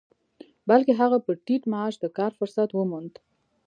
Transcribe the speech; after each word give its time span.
بلکې 0.69 0.93
هغه 1.01 1.17
په 1.25 1.31
ټيټ 1.45 1.63
معاش 1.71 1.93
د 1.99 2.05
کار 2.17 2.31
فرصت 2.39 2.69
وموند. 2.73 3.13